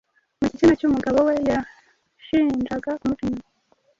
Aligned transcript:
mu 0.37 0.41
gitsina 0.49 0.73
cy’umugabo 0.79 1.19
we 1.27 1.35
yashinjaga 1.49 2.91
kumuca 2.99 3.23
inyuma 3.25 3.45